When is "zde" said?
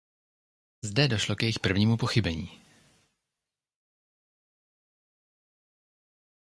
0.83-1.07